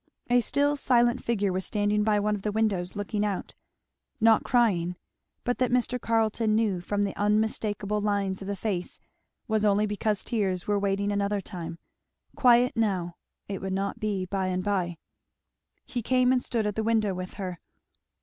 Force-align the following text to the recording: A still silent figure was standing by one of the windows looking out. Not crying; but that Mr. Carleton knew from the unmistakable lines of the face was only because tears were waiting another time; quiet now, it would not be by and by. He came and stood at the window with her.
A 0.31 0.41
still 0.41 0.75
silent 0.75 1.23
figure 1.23 1.53
was 1.53 1.63
standing 1.63 2.01
by 2.03 2.19
one 2.19 2.33
of 2.33 2.41
the 2.41 2.51
windows 2.51 2.95
looking 2.95 3.23
out. 3.23 3.53
Not 4.19 4.43
crying; 4.43 4.95
but 5.43 5.59
that 5.59 5.69
Mr. 5.69 6.01
Carleton 6.01 6.55
knew 6.55 6.81
from 6.81 7.03
the 7.03 7.15
unmistakable 7.15 8.01
lines 8.01 8.41
of 8.41 8.47
the 8.47 8.55
face 8.55 8.97
was 9.47 9.63
only 9.63 9.85
because 9.85 10.23
tears 10.23 10.65
were 10.65 10.79
waiting 10.79 11.11
another 11.11 11.39
time; 11.39 11.77
quiet 12.35 12.75
now, 12.75 13.17
it 13.47 13.61
would 13.61 13.73
not 13.73 13.99
be 13.99 14.25
by 14.25 14.47
and 14.47 14.63
by. 14.63 14.97
He 15.85 16.01
came 16.01 16.31
and 16.31 16.43
stood 16.43 16.65
at 16.65 16.73
the 16.73 16.83
window 16.83 17.13
with 17.13 17.35
her. 17.35 17.59